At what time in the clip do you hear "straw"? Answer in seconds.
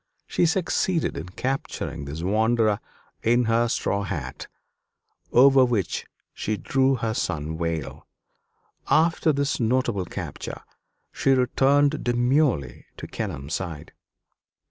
3.67-4.01